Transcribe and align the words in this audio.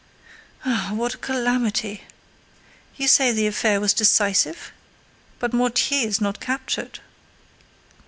"Ah 0.65 0.93
what 0.95 1.13
a 1.13 1.17
calamity! 1.19 2.05
You 2.97 3.07
say 3.07 3.31
the 3.31 3.45
affair 3.45 3.79
was 3.79 3.93
decisive? 3.93 4.71
But 5.37 5.53
Mortier 5.53 6.07
is 6.07 6.19
not 6.19 6.39
captured." 6.39 7.01